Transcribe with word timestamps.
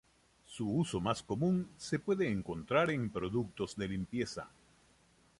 Su 0.47 0.67
uso 0.67 0.99
más 0.99 1.21
común 1.21 1.69
se 1.77 1.99
puede 1.99 2.27
encontrar 2.27 2.89
en 2.89 3.11
productos 3.11 3.75
de 3.75 3.87
limpieza. 3.87 4.49